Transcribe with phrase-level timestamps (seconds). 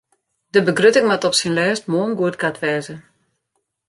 [0.55, 2.95] De begrutting moat op syn lêst moarn goedkard wêze.